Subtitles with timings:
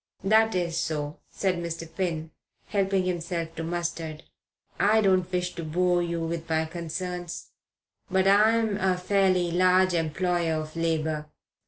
[0.23, 1.87] "That is so," said Mr.
[1.87, 2.31] Finn,
[2.65, 4.23] helping himself to mustard.
[4.79, 7.51] "I don't wish to bore you with my concerns;
[8.09, 11.27] but I'm a fairly large employer of labour.